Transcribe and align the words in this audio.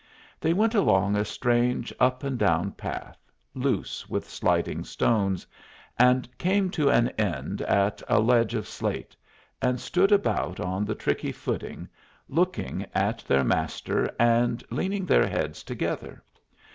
They 0.39 0.51
went 0.51 0.73
along 0.73 1.15
a 1.15 1.23
strange 1.23 1.93
up 1.99 2.23
and 2.23 2.35
down 2.39 2.71
path, 2.71 3.19
loose 3.53 4.09
with 4.09 4.27
sliding 4.27 4.83
stones, 4.83 5.45
and 5.99 6.27
came 6.39 6.71
to 6.71 6.89
an 6.89 7.09
end 7.19 7.61
at 7.61 8.01
a 8.09 8.19
ledge 8.19 8.55
of 8.55 8.67
slate, 8.67 9.15
and 9.61 9.79
stood 9.79 10.11
about 10.11 10.59
on 10.59 10.85
the 10.85 10.95
tricky 10.95 11.31
footing 11.31 11.87
looking 12.27 12.83
at 12.95 13.19
their 13.27 13.43
master 13.43 14.09
and 14.19 14.63
leaning 14.71 15.05
their 15.05 15.27
heads 15.27 15.61
together. 15.61 16.23